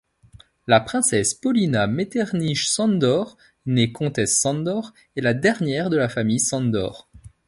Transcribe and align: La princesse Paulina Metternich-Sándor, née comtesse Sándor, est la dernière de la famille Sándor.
La 0.65 0.79
princesse 0.79 1.35
Paulina 1.35 1.85
Metternich-Sándor, 1.85 3.37
née 3.67 3.91
comtesse 3.91 4.39
Sándor, 4.41 4.93
est 5.15 5.21
la 5.21 5.35
dernière 5.35 5.91
de 5.91 5.97
la 5.97 6.09
famille 6.09 6.39
Sándor. 6.39 7.07